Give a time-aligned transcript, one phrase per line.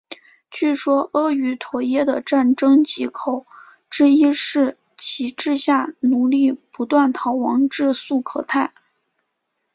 [0.49, 3.45] 据说阿瑜陀耶的战争藉口
[3.87, 8.73] 之一是其治下奴隶不断逃亡至素可泰。